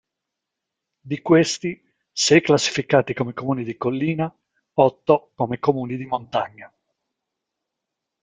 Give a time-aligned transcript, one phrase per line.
[0.99, 1.79] Di questi,
[2.11, 4.35] sei classificati come comuni di collina,
[4.73, 6.73] otto come comuni di montagna.